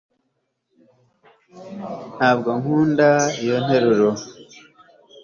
ntabwo 2.15 2.49
nkunda 2.59 3.09
iyo 3.41 3.57
nteruro 3.65 4.09